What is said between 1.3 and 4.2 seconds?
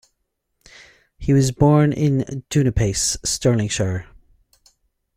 was born in Dunipace, Stirlingshire.